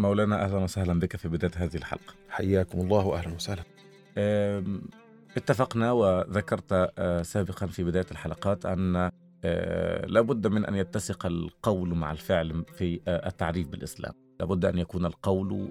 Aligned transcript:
مولانا 0.00 0.44
أهلا 0.44 0.56
وسهلا 0.58 0.98
بك 1.00 1.16
في 1.16 1.28
بداية 1.28 1.50
هذه 1.56 1.76
الحلقة. 1.76 2.14
حياكم 2.28 2.80
الله 2.80 3.06
واهلا 3.06 3.34
وسهلا. 3.34 3.62
اتفقنا 5.36 5.92
وذكرت 5.92 6.92
آه، 6.98 7.22
سابقا 7.22 7.66
في 7.66 7.84
بداية 7.84 8.06
الحلقات 8.10 8.66
أن 8.66 9.10
آه، 9.44 10.06
لابد 10.06 10.46
من 10.46 10.66
أن 10.66 10.74
يتسق 10.74 11.26
القول 11.26 11.94
مع 11.94 12.12
الفعل 12.12 12.64
في 12.78 13.00
آه، 13.08 13.28
التعريف 13.28 13.68
بالإسلام. 13.68 14.12
لابد 14.40 14.64
أن 14.64 14.78
يكون 14.78 15.06
القول 15.06 15.68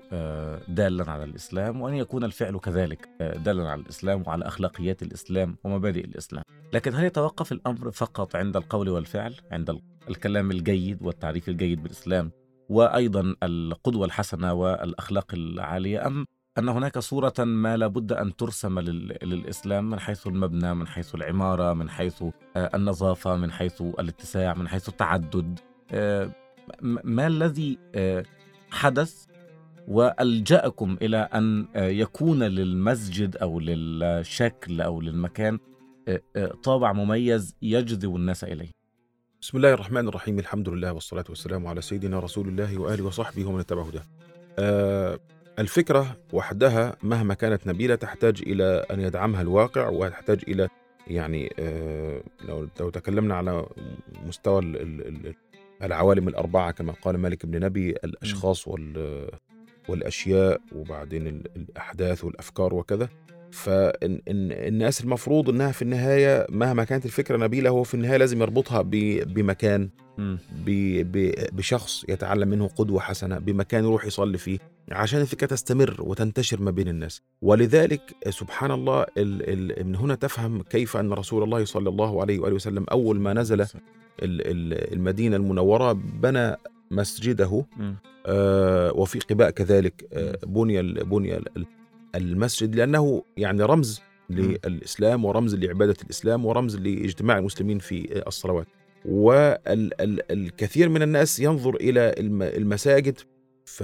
دالا 0.67 1.11
على 1.11 1.23
الإسلام 1.23 1.81
وأن 1.81 1.94
يكون 1.94 2.23
الفعل 2.23 2.57
كذلك 2.59 3.09
دالا 3.19 3.69
على 3.69 3.81
الإسلام 3.81 4.23
وعلى 4.27 4.47
أخلاقيات 4.47 5.02
الإسلام 5.03 5.55
ومبادئ 5.63 6.05
الإسلام. 6.05 6.44
لكن 6.73 6.94
هل 6.95 7.03
يتوقف 7.03 7.52
الأمر 7.52 7.91
فقط 7.91 8.35
عند 8.35 8.57
القول 8.57 8.89
والفعل 8.89 9.35
عند 9.52 9.69
ال- 9.69 9.81
الكلام 10.09 10.52
الجيد 10.52 10.97
والتعريف 11.02 11.50
الجيد 11.50 11.83
بالإسلام 11.83 12.31
وأيضا 12.70 13.36
القدوة 13.44 14.06
الحسنة 14.06 14.53
والأخلاق 14.53 15.34
العالية 15.34 16.08
ام 16.08 16.25
أن 16.58 16.70
هناك 16.70 17.00
صورة 17.00 17.34
ما 17.39 17.78
لابد 17.78 18.12
أن 18.14 18.36
ترسم 18.36 18.80
لل- 18.80 19.17
للإسلام 19.23 19.89
من 19.89 20.00
حيث 20.00 20.28
المبنى 20.28 20.73
من 20.73 20.88
حيث 20.88 21.16
العمارة 21.16 21.73
من 21.73 21.90
حيث 21.90 22.23
آه، 22.56 22.70
النظافة 22.75 23.36
من 23.36 23.52
حيث 23.52 23.81
الاتساع 23.81 24.53
من 24.53 24.67
حيث 24.67 24.90
التعدد. 24.90 25.59
آه، 25.92 26.31
ما 27.03 27.28
الذي 27.28 27.78
آه، 27.95 28.23
حدث؟ 28.72 29.25
وألجأكم 29.88 30.97
إلى 31.02 31.17
أن 31.17 31.67
يكون 31.75 32.44
للمسجد 32.44 33.36
أو 33.38 33.59
للشكل 33.59 34.81
أو 34.81 35.02
للمكان 35.02 35.59
طابع 36.64 36.94
مميز 36.94 37.56
يجذب 37.62 38.16
الناس 38.16 38.44
إليه. 38.44 38.72
بسم 39.42 39.58
الله 39.58 39.73
الرحمن 39.73 40.08
الرحيم. 40.08 40.40
الحمد 40.40 40.70
لله 40.70 40.94
والصلاة 40.94 41.23
والسلام 41.30 41.68
على 41.68 41.82
سيدنا 41.82 42.20
رسول 42.20 42.48
الله 42.48 42.78
وآله 42.78 43.03
وصحبه 43.06 43.46
ومن 43.46 43.59
اتبع 43.59 43.81
هداه. 43.81 44.03
آه 44.59 45.19
الفكرة 45.59 46.18
وحدها 46.34 46.96
مهما 47.03 47.34
كانت 47.34 47.68
نبيلة 47.68 47.96
تحتاج 47.96 48.41
إلى 48.41 48.86
أن 48.91 49.00
يدعمها 49.00 49.41
الواقع 49.41 49.90
وتحتاج 49.90 50.40
إلى 50.47 50.68
يعني 51.08 51.53
آه 51.59 52.24
لو, 52.47 52.68
لو 52.80 52.90
تكلمنا 52.90 53.36
على 53.36 53.66
مستوى 54.25 54.59
ال- 54.62 54.81
ال- 54.81 55.08
ال- 55.28 55.36
العوالم 55.84 56.28
الأربعة 56.28 56.72
كما 56.72 56.94
قال 57.02 57.18
مالك 57.18 57.46
بن 57.46 57.59
نبي 57.59 57.90
الأشخاص 57.90 58.68
وال 58.68 59.30
والأشياء 59.90 60.62
وبعدين 60.75 61.28
ال- 61.28 61.47
الأحداث 61.56 62.24
والأفكار 62.24 62.74
وكذا. 62.74 63.09
فالناس 63.52 65.02
المفروض 65.04 65.50
إنها 65.50 65.72
في 65.72 65.82
النهاية 65.82 66.48
مهما 66.50 66.84
كانت 66.84 67.06
الفكرة 67.06 67.38
نبيلة 67.38 67.70
هو 67.70 67.84
في 67.84 67.94
النهاية 67.94 68.18
لازم 68.18 68.42
يربطها 68.42 68.82
بمكان 68.82 69.90
بشخص 71.54 72.06
يتعلم 72.10 72.48
منه 72.48 72.68
قدوة 72.68 73.00
حسنة 73.00 73.38
بمكان 73.40 73.84
يروح 73.84 74.06
يصلي 74.06 74.38
فيه 74.38 74.60
عشان 74.92 75.22
الفكرة 75.22 75.48
تستمر 75.48 75.96
وتنتشر 76.00 76.62
ما 76.62 76.72
بين 76.72 76.88
الناس. 76.88 77.22
ولذلك 77.42 78.02
سبحان 78.30 78.72
الله 78.72 79.02
ال 79.02 79.72
ال 79.78 79.88
من 79.88 79.96
هنا 79.96 80.16
تفهم 80.16 80.62
كيف 80.62 80.98
أن 80.98 81.14
رسول 81.14 81.44
الله 81.44 81.66
صلى 81.66 81.90
الله 81.90 82.22
عليه 82.22 82.40
وآله 82.40 82.56
وسلم 82.56 82.86
أول 82.92 83.20
ما 83.20 83.34
نزل 83.34 83.62
ال- 83.62 83.68
ال- 84.24 84.94
المدينة 84.94 85.36
المنورة 85.36 85.92
بنى 85.94 86.56
مسجده. 86.92 87.66
آه، 88.26 88.92
وفي 88.94 89.20
قباء 89.20 89.50
كذلك 89.50 90.06
آه، 90.14 90.38
بني 90.46 90.81
بني 91.04 91.42
المسجد 92.16 92.75
لأنه 92.75 93.24
يعني 93.38 93.64
رمز 93.64 94.02
للإسلام 94.30 95.25
ورمز 95.25 95.56
لعبادة 95.56 95.96
الإسلام 96.03 96.46
ورمز 96.46 96.75
لاجتماع 96.78 97.38
المسلمين 97.38 97.80
في 97.80 98.24
الصلوات. 98.28 98.68
والكثير 99.06 100.90
من 100.90 101.02
الناس 101.02 101.40
ينظر 101.40 101.78
الم- 101.81 102.42
المساجد 102.44 103.19
ف- 103.78 103.84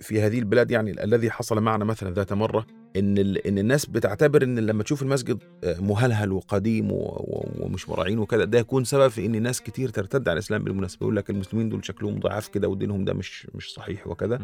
في 0.00 0.20
هذه 0.20 0.38
البلاد 0.38 0.70
يعني 0.70 1.04
الذي 1.04 1.30
حصل 1.30 1.60
معنا 1.60 1.84
مثلا 1.84 2.14
ذات 2.14 2.32
مرة 2.32 2.66
إن 2.96 3.18
إن 3.18 3.58
الناس 3.58 3.86
بتعتبر 3.86 4.42
إن 4.42 4.58
لما 4.58 4.82
تشوف 4.82 5.02
المسجد 5.02 5.38
آه، 5.64 5.80
مهلهل 5.80 6.32
وقديم 6.32 6.88
ومش 6.92 7.88
مراعين 7.88 8.18
وكذا 8.18 8.44
ده 8.44 8.58
يكون 8.58 8.84
سبب 8.84 9.08
في 9.08 9.26
إن 9.26 9.42
ناس 9.42 9.60
كتير 9.62 9.88
ترتد 9.88 10.28
على 10.28 10.32
الإسلام 10.38 10.64
بالمناسبة 10.64 10.98
يقول 11.04 11.16
لك 11.16 11.30
المسلمين 11.30 11.68
دول 11.68 11.84
شكلهم 11.84 12.18
ضعاف 12.20 12.48
كده 12.48 12.68
ودينهم 12.68 13.04
ده 13.04 13.14
مش 13.14 13.46
مش 13.54 13.72
صحيح 13.72 14.06
وكذا. 14.06 14.40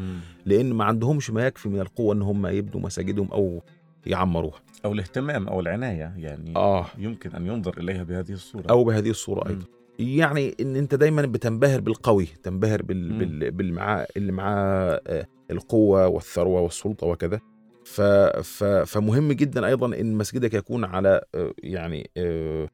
لأن 0.47 0.73
ما 0.73 0.85
عندهمش 0.85 1.31
ما 1.31 1.47
يكفي 1.47 1.69
من 1.69 1.81
القوة 1.81 2.15
إن 2.15 2.23
هم 2.23 2.47
يبنوا 2.47 2.83
مساجدهم 2.87 3.29
أو 3.33 3.63
يعمروها 4.07 4.61
أو 4.85 4.93
الاهتمام 4.93 5.49
أو 5.49 5.61
العناية 5.61 6.13
يعني 6.17 6.57
آه 6.57 6.87
يمكن 6.99 7.31
أن 7.31 7.47
ينظر 7.47 7.79
إليها 7.79 8.03
بهذه 8.03 8.33
الصورة 8.33 8.65
أو 8.71 8.85
بهذه 8.85 9.11
الصورة. 9.11 9.49
أيضا 9.49 9.65
يعني 9.99 10.55
إن 10.61 10.77
أنت 10.77 10.95
دايما 10.95 11.23
بتنبهر 11.23 11.81
بالقوي 11.81 12.27
تنبهر 12.43 12.83
بال... 12.83 13.19
بال... 13.19 13.51
بالمعاه 13.51 14.07
اللي 14.17 14.33
معاه 14.33 15.01
آه، 15.07 15.27
القوة 15.51 16.07
والثروة 16.09 16.61
والسلطة 16.61 17.07
وكذا. 17.07 17.41
ف... 17.85 18.01
ف... 18.01 18.65
فمهم 18.65 19.33
جدا 19.33 19.67
أيضا 19.67 19.87
إن 19.87 20.15
مسجدك 20.15 20.55
يكون 20.55 20.85
على 20.85 21.21
آه، 21.35 21.53
يعني 21.63 22.11
آه، 22.17 22.69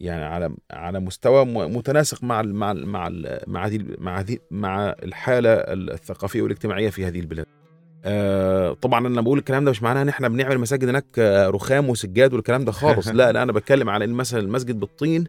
يعني 0.00 0.24
على 0.24 0.54
على 0.70 1.00
مستوى 1.00 1.44
متناسق 1.44 2.24
مع 2.24 2.40
ال... 2.40 2.54
مع 2.54 2.72
ال... 2.72 2.88
مع 2.88 3.06
ال... 3.06 3.44
مع 3.46 3.66
هذه 3.66 3.84
مع 3.98 4.20
هذه 4.20 4.38
مع 4.50 4.94
الحالة 5.02 5.50
الثقافية 5.52 6.42
والاجتماعية 6.42 6.90
في 6.90 7.04
هذه 7.04 7.20
البلاد. 7.20 7.46
آه 8.04 8.72
طبعا 8.72 9.06
أنا 9.06 9.20
بقول 9.20 9.38
الكلام 9.38 9.64
ده 9.64 9.70
مش 9.70 9.82
معناه 9.82 10.02
إن 10.02 10.08
إحنا 10.08 10.28
بنعمل 10.28 10.58
مساجد 10.58 10.88
هناك 10.88 11.18
رخام 11.48 11.90
وسجاد 11.90 12.34
والكلام 12.34 12.64
ده 12.64 12.72
خالص. 12.72 13.08
لا 13.18 13.32
لا 13.32 13.42
أنا 13.42 13.52
بتكلم 13.52 13.90
على 13.90 14.04
إن 14.04 14.10
مثلا 14.10 14.40
المسجد 14.40 14.80
بالطين 14.80 15.26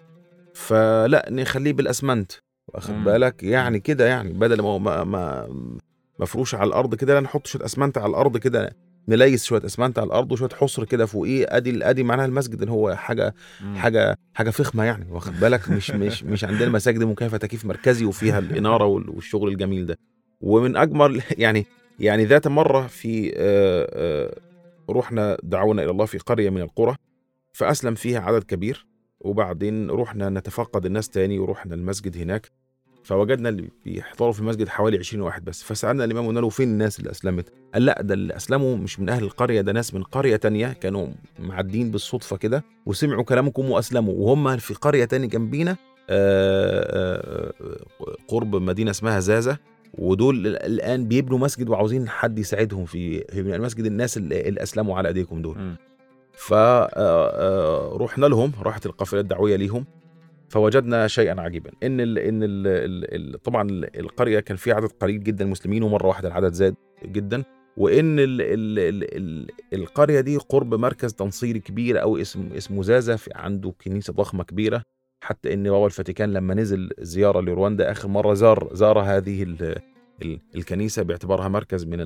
فلا 0.54 1.28
نخليه 1.32 1.74
بالأسمنت. 1.74 2.32
واخد. 2.68 2.94
بالك؟ 3.04 3.44
يعني 3.44 3.80
كده 3.80 4.06
يعني 4.08 4.34
بدل 4.34 4.62
ما 4.62 4.68
هو 4.68 4.80
ما, 4.80 5.04
ما 5.04 5.48
مفروش 6.20 6.56
على 6.56 6.68
الأرض 6.68 6.96
كده 6.96 7.14
لا 7.14 7.20
نحط 7.20 7.48
شوية 7.48 7.66
أسمنت 7.66 7.98
على 7.98 8.10
الأرض 8.10 8.38
كده 8.38 8.76
نليس 9.08 9.44
شوية 9.46 9.66
أسمنت 9.66 10.00
على 10.00 10.08
الأرض 10.08 10.32
وشوية 10.32 10.50
حصر 10.50 10.84
كده 10.86 11.06
فوقيه. 11.06 11.46
أدي 11.50 11.86
أدي 11.86 12.04
معناها 12.04 12.26
المسجد 12.26 12.62
ان 12.62 12.70
هو 12.70 12.96
حاجة 12.96 13.34
مم. 13.64 13.76
حاجة 13.76 14.18
حاجة 14.34 14.50
فخمة 14.50 14.84
يعني 14.84 15.12
واخد 15.12 15.40
بالك؟ 15.40 15.70
مش 15.70 15.92
مش 15.92 16.24
مش 16.24 16.44
عندنا 16.44 16.70
مساجد 16.70 17.04
مكيفه 17.04 17.38
تكييف 17.38 17.66
مركزي 17.66 18.06
وفيها 18.06 18.40
الإنارة 18.40 18.86
وال- 18.86 19.10
والشغل 19.10 19.50
الجميل 19.52 19.86
ده. 19.86 19.98
ومن 20.42 20.78
أجمل 20.78 21.22
يعني 21.38 21.66
يعني 22.00 22.26
ذات 22.26 22.48
مرة 22.48 22.88
في 22.88 23.34
آه، 23.36 23.88
آه، 23.94 24.36
رحنا 24.90 25.38
دعونا 25.44 25.84
إلى 25.84 25.92
الله 25.92 26.06
في 26.06 26.18
قرية 26.18 26.50
من 26.50 26.62
القرى 26.62 26.96
فأسلم 27.54 27.96
فيها 27.96 28.20
عدد 28.20 28.44
كبير. 28.44 28.86
وبعدين 29.24 29.90
رحنا 29.92 30.30
نتفقد 30.30 30.86
الناس 30.86 31.10
تاني 31.10 31.40
ورحنا 31.40 31.76
المسجد 31.76 32.18
هناك. 32.18 32.52
فوجدنا 33.04 33.50
اللي 33.50 33.70
بيحضروا 33.86 34.32
في 34.32 34.40
المسجد 34.40 34.68
حوالي 34.68 34.98
20 34.98 35.24
واحد 35.24 35.46
بس. 35.46 35.64
فسألنا 35.64 36.04
الإمام 36.04 36.28
قلنا 36.28 36.40
له 36.40 36.50
فين 36.50 36.70
الناس 36.70 37.00
اللي 37.00 37.12
أسلمت؟ 37.12 37.54
قال 37.74 37.86
لا 37.86 38.02
ده 38.02 38.14
اللي 38.14 38.36
أسلموا 38.36 38.76
مش 38.78 39.00
من 39.00 39.10
أهل 39.10 39.24
القرية 39.24 39.62
ده 39.62 39.72
ناس 39.72 39.94
من 39.94 40.04
قرية 40.04 40.36
تانية 40.36 40.74
كانوا 40.74 41.08
معدين 41.40 41.92
بالصدفة 41.92 42.38
كده 42.38 42.64
وسمعوا 42.86 43.24
كلامكم 43.24 43.72
وأسلموا. 43.72 44.14
وهم 44.14 44.58
في 44.58 44.74
قرية 44.74 45.06
تاني 45.06 45.28
جنبينا 45.28 45.78
آه، 46.10 47.54
آه، 47.62 47.76
قرب 48.28 48.56
مدينة 48.56 48.92
اسمها 48.92 49.20
زازا 49.20 49.58
ودول 49.98 50.48
الآن 50.48 51.08
بيبنوا 51.08 51.38
مسجد 51.40 51.70
وعاوزين 51.70 52.10
حد 52.10 52.40
يساعدهم 52.40 52.86
في 52.86 53.26
بناء 53.34 53.56
المسجد. 53.56 53.86
الناس 53.86 54.18
اللي 54.18 54.64
أسلموا 54.64 54.98
على 54.98 55.08
أيديكم 55.08 55.42
دول. 55.42 55.58
مم. 55.58 55.76
فرحنا 56.34 58.26
لهم 58.26 58.52
راحت 58.62 58.86
القافلة 58.86 59.20
الدعوية 59.20 59.56
ليهم 59.56 59.86
فوجدنا 60.50 61.08
شيئا 61.08 61.42
عجيبا. 61.42 61.72
إن 61.84 62.02
ال 62.02 62.20
إن 62.20 62.44
ال 62.44 62.68
ال 63.36 63.42
طبعا 63.42 63.68
القرية 63.96 64.40
كان 64.40 64.58
فيها 64.58 64.76
عدد 64.76 64.92
قليل 64.92 65.24
جدا 65.24 65.46
مسلمين 65.46 65.84
ومرة 65.84 66.08
واحدة 66.08 66.28
العدد 66.28 66.54
زاد 66.54 66.76
جدا. 67.06 67.44
وإن 67.78 68.20
ال 68.20 68.42
ال 68.42 68.80
ال 68.80 69.18
ال 69.18 69.48
القرية 69.74 70.20
دي 70.20 70.38
قرب 70.38 70.76
مركز 70.76 71.14
تنصيري 71.14 71.60
كبير 71.60 72.02
أو 72.02 72.18
اسم 72.18 72.50
اسمه 72.58 72.84
زازا 72.84 73.18
عنده 73.36 73.74
كنيسة 73.86 74.14
ضخمة 74.14 74.44
كبيرة. 74.44 74.84
حتى 75.22 75.54
إن 75.54 75.64
بابا 75.64 75.86
الفاتيكان 75.86 76.34
لما 76.34 76.54
نزل 76.54 76.90
زيارة 77.00 77.42
لرواندا 77.42 77.92
آخر 77.92 78.08
مرة 78.08 78.34
زار 78.34 78.70
زار 78.74 79.00
هذه 79.00 79.44
ال 79.44 79.76
ال 80.22 80.40
الكنيسة 80.56 81.04
باعتبارها 81.04 81.48
مركز 81.48 81.86
من 81.86 81.98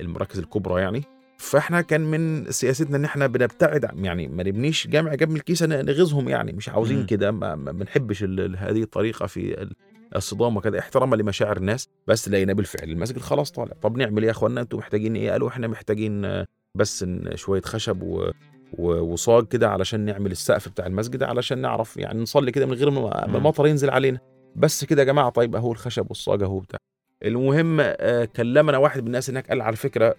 المراكز 0.00 0.38
الكبرى 0.38 0.82
يعني. 0.82 1.02
فاحنا 1.40 1.80
كان 1.80 2.00
من 2.00 2.50
سياستنا 2.50 2.96
ان 2.96 3.04
إحنا 3.04 3.26
بنبتعد 3.26 3.90
يعني 3.94 4.28
ما 4.28 4.42
نبنيش 4.42 4.86
جامع 4.86 5.14
جنب 5.14 5.36
الكيسة 5.36 5.66
نغيظهم 5.66 6.28
يعني. 6.28 6.52
مش 6.52 6.68
عاوزين 6.68 7.06
كده 7.06 7.30
ما 7.30 7.54
بنحبش 7.54 8.24
هذه 8.58 8.82
الطريقة 8.82 9.26
في 9.26 9.70
الصدام 10.16 10.56
وكذا. 10.56 10.78
احتراما 10.78 11.16
لمشاعر 11.16 11.56
الناس 11.56 11.88
بس 12.06 12.28
لقينا 12.28 12.52
بالفعل 12.52 12.90
المسجد. 12.90 13.18
خلاص 13.18 13.50
طالع. 13.50 13.72
طب 13.82 13.96
نعمل 13.96 14.18
إيه 14.18 14.26
يا 14.26 14.30
أخوانا؟ 14.30 14.60
أنتم 14.60 14.78
محتاجين 14.78 15.16
إيه؟ 15.16 15.30
قالوا 15.30 15.48
إحنا 15.48 15.68
محتاجين 15.68 16.44
بس 16.74 17.04
شوية 17.34 17.62
خشب 17.62 18.02
و 18.02 18.30
وصاج 18.78 19.46
كده 19.46 19.68
علشان 19.68 20.00
نعمل 20.00 20.30
السقف 20.30 20.68
بتاع 20.68 20.86
المسجد 20.86 21.22
علشان 21.22 21.58
نعرف 21.58 21.96
يعني 21.96 22.22
نصلي 22.22 22.52
كده 22.52 22.66
من 22.66 22.72
غير 22.72 22.90
ما 22.90 23.36
المطر 23.36 23.66
ينزل 23.66 23.90
علينا. 23.90 24.18
بس 24.56 24.84
كده 24.84 25.02
يا 25.02 25.06
جماعة 25.06 25.30
طيب 25.30 25.56
أهو 25.56 25.72
الخشب 25.72 26.06
والصاج 26.08 26.42
أهو 26.42 26.58
بتاع 26.58 26.78
المهم 27.24 27.82
كلمنا 28.36 28.78
واحد 28.78 29.00
من 29.00 29.06
الناس 29.06 29.30
هناك 29.30 29.48
قال 29.48 29.62
على 29.62 29.76
فكرة 29.76 30.16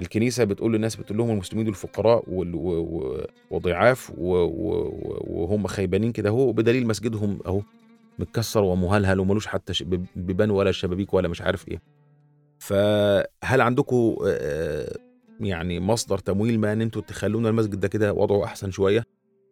الكنيسة 0.00 0.44
بتقول 0.44 0.72
للناس 0.72 0.96
بتقول 0.96 1.18
لهم 1.18 1.30
المسلمين 1.30 1.64
دول 1.64 1.74
فقراء 1.74 2.24
وضعاف 3.50 4.12
وهم 4.18 5.66
خيبانين 5.66 6.12
كده 6.12 6.28
اهو 6.28 6.52
بدليل 6.52 6.86
مسجدهم 6.86 7.38
اهو 7.46 7.60
متكسر 8.18 8.62
ومهلهل 8.62 9.20
وملوش 9.20 9.46
حتى 9.46 9.72
بيبان 10.16 10.50
ولا 10.50 10.72
شبابيك 10.72 11.14
ولا 11.14 11.28
مش 11.28 11.42
عارف 11.42 11.68
إيه. 11.68 11.82
فهل 12.58 13.60
عندكم 13.60 14.16
يعني 15.40 15.80
مصدر 15.80 16.18
تمويل 16.18 16.60
ما 16.60 16.72
ان 16.72 16.80
أنتوا 16.82 17.02
تخلونا 17.02 17.48
المسجد 17.48 17.80
ده 17.80 17.88
كده 17.88 18.12
وضعه 18.12 18.44
أحسن 18.44 18.70
شوية؟ 18.70 19.04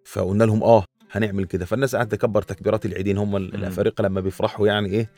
فقلنا 0.05 0.45
لهم 0.45 0.63
آه 0.63 0.85
هنعمل 1.11 1.45
كده. 1.45 1.65
فالناس 1.65 1.97
قعدت 1.97 2.13
تكبر 2.13 2.43
تكبيرات 2.43 2.87
العيدين 2.87 3.19
هم 3.19 3.37
الأفارقة 3.37 4.03
لما 4.03 4.21
بيفرحوا 4.21 4.67
يعني 4.67 4.89
إيه 4.89 5.11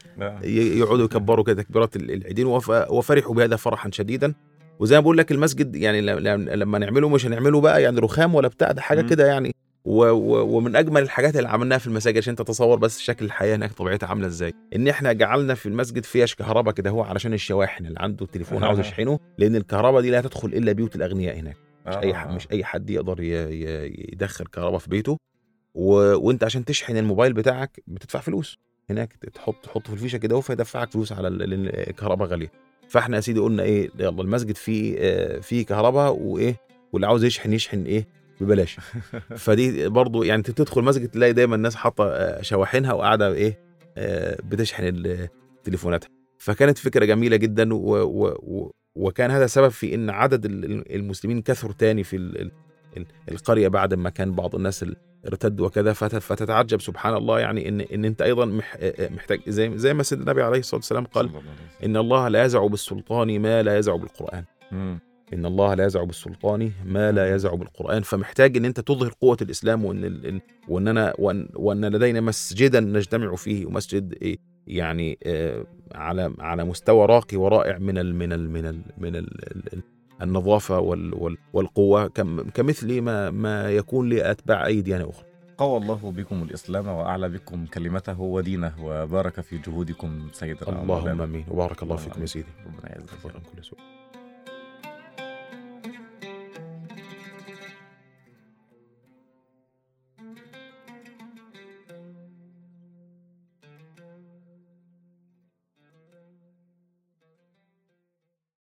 يقعدوا 0.78 1.04
يكبروا 1.04 1.44
كده 1.44 1.62
تكبيرات 1.62 1.96
العيدين 1.96 2.46
وفرحوا 2.90 3.34
بهذا 3.34 3.56
فرحا 3.56 3.90
شديدا. 3.90 4.34
وزي 4.80 4.94
ما 4.96 5.00
بقول 5.00 5.18
لك 5.18 5.32
المسجد 5.32 5.76
يعني 5.76 6.00
لما 6.00 6.78
نعمله 6.78 7.08
مش 7.08 7.26
هنعمله 7.26 7.60
بقى 7.60 7.82
يعني 7.82 8.00
رخام 8.00 8.34
ولا 8.34 8.48
بتاع 8.48 8.72
ده 8.72 8.80
حاجة 8.80 9.00
كده 9.02 9.26
يعني. 9.26 9.54
و 9.84 10.04
و 10.04 10.56
ومن 10.56 10.76
أجمل 10.76 11.02
الحاجات 11.02 11.36
اللي 11.36 11.48
عملناها 11.48 11.78
في 11.78 11.86
المساجد 11.86 12.18
عشان 12.18 12.36
تتصور 12.36 12.78
بس 12.78 12.98
شكل 12.98 13.24
الحياة 13.24 13.56
هناك 13.56 13.72
طبيعتها 13.72 14.06
عاملة 14.06 14.26
إزاي. 14.26 14.52
إن 14.76 14.88
إحنا 14.88 15.12
جعلنا 15.12 15.54
في 15.54 15.66
المسجد 15.66 16.04
فيش 16.04 16.34
كهرباء 16.34 16.74
كده 16.74 16.90
هو 16.90 17.02
علشان 17.02 17.32
الشواحن 17.32 17.86
اللي 17.86 17.98
عنده 18.00 18.24
التليفون 18.24 18.64
عاوز 18.64 18.78
يشحنه 18.80 19.18
لأن 19.38 19.56
الكهرباء 19.56 20.00
دي 20.00 20.10
لا 20.10 20.20
تدخل 20.20 20.48
إلا 20.48 20.72
بيوت 20.72 20.96
الأغنياء 20.96 21.38
هناك. 21.38 21.56
مش 21.86 21.96
أي 21.96 22.14
حد 22.14 22.34
مش 22.34 22.48
أي 22.52 22.64
حد 22.64 22.90
يقدر 22.90 23.16
يدخل 24.12 24.44
كهرباء 24.46 24.78
في 24.78 24.90
بيته. 24.90 25.16
و... 25.74 25.92
وأنت 26.26 26.44
عشان 26.44 26.64
تشحن 26.64 26.96
الموبايل 26.96 27.32
بتاعك 27.32 27.80
بتدفع 27.86 28.20
فلوس 28.20 28.58
هناك 28.90 29.12
تحط 29.34 29.54
تحطه 29.62 29.86
في 29.86 29.92
الفيشة 29.92 30.16
كده 30.16 30.40
فيدفعك 30.40 30.90
فلوس 30.92 31.12
على 31.12 31.28
الكهرباء 31.28 32.28
غالية. 32.28 32.69
فاحنا 32.90 33.16
يا 33.16 33.20
سيدي 33.20 33.40
قلنا 33.40 33.62
إيه 33.62 33.90
يلا 33.98 34.22
المسجد 34.22 34.56
فيه 34.56 34.96
فيه 35.40 35.66
كهرباء 35.66 36.16
وإيه 36.16 36.56
واللي 36.92 37.06
عاوز 37.06 37.25
يشحن 37.25 37.52
يشحن 37.52 37.82
إيه 37.82 38.06
ببلاش. 38.40 38.76
فدي 39.44 39.88
برضو 39.88 40.22
يعني 40.22 40.42
تدخل 40.42 40.82
مسجد 40.82 41.08
تلاقي 41.08 41.32
دايما 41.32 41.56
الناس 41.56 41.75
حاطة 41.75 42.42
شواحنها 42.42 42.92
وقاعدة 42.92 43.32
إيه 43.32 43.58
بتشحن 44.42 45.28
تليفوناتها. 45.64 46.08
فكانت 46.38 46.78
فكرة 46.78 47.04
جميلة 47.04 47.37
جدا 47.37 47.75
و 47.75 47.94
و 47.94 48.26
و 48.26 48.70
وكان 48.94 49.31
هذا 49.31 49.46
سبب 49.46 49.69
في 49.69 49.94
إن 49.94 50.10
عدد 50.10 50.44
المسلمين 50.90 51.42
كثر 51.42 51.72
تاني 51.72 52.04
في 52.04 52.50
القرية 53.31 53.69
بعد 53.69 53.94
ما 53.94 54.10
كان 54.10 54.32
بعض 54.32 54.54
الناس 54.54 54.84
ارتد 55.26 55.60
وكذا 55.60 55.92
فتتعجب. 55.92 56.81
سبحان 56.81 57.14
الله 57.14 57.40
يعني 57.40 57.69
ان 57.69 57.81
إن 57.81 58.04
أنت 58.04 58.22
أيضا 58.22 58.44
محتاج 59.00 59.40
زي 59.48 59.78
زي 59.78 59.94
ما 59.94 60.02
سيدنا 60.02 60.25
النبي 60.25 60.42
عليه 60.42 60.58
الصلاة 60.58 60.78
والسلام 60.78 61.04
قال 61.04 61.31
إن 61.84 61.96
الله 61.96 62.28
لا 62.28 62.44
يزع 62.44 62.66
بالسلطان 62.66 63.38
ما 63.38 63.62
لا 63.62 63.78
يزع 63.78 63.96
بالقرآن. 63.96 64.44
إن 65.32 65.46
الله 65.46 65.75
لا 65.75 65.87
يزع 65.87 66.04
بالسلطان 66.04 66.72
ما 66.87 67.12
لا 67.12 67.34
يزع 67.34 67.54
بالقرآن. 67.54 68.02
فمحتاج 68.02 68.56
إن 68.56 68.64
أنت 68.64 68.81
تظهر 68.81 69.12
قوة 69.20 69.37
الإسلام 69.42 69.84
وإن 69.84 70.40
وإننا 70.69 71.14
وان, 71.19 71.48
وأن 71.54 71.84
لدينا 71.84 72.20
مسجدا 72.20 72.81
نجتمع 72.81 73.34
فيه 73.37 73.66
ومسجد 73.66 74.37
يعني 74.66 75.19
على 75.94 76.34
على 76.38 76.64
مستوى 76.64 77.06
راقي 77.06 77.37
ورائع 77.37 77.78
من 77.78 77.98
ال 77.98 78.14
من 78.14 78.32
ال 78.32 78.50
من 78.50 78.66
ال 78.66 78.82
من 78.98 79.16
ال 79.16 79.82
النظافة 80.22 80.78
وال 80.78 81.37
والقوة 81.52 82.06
كمثل 82.55 83.00
ما 83.00 83.31
ما 83.31 83.70
يكون 83.70 84.08
لأتباع 84.08 84.67
اي 84.67 84.81
ديانه 84.81 85.11
أخرى. 85.11 85.25
قوى 85.58 85.76
الله 85.76 86.12
بكم 86.12 86.43
الإسلام 86.43 86.88
وأعلى 86.88 87.28
بكم 87.28 87.67
كلمته 87.67 88.20
ودينه 88.20 88.75
وبارك 88.84 89.40
في 89.40 89.58
جهودكم 89.58 90.28
سيدنا 90.32 90.82
اللهم 90.82 91.20
آمين. 91.20 91.44
وبارك 91.50 91.82
الله 91.82 91.96
فيكم 91.96 92.20
يا 92.20 92.26
سيدي. 92.26 92.49
ربنا 92.67 92.93
يعزك. 92.93 93.08
كل 93.56 93.64
سوء 93.64 93.78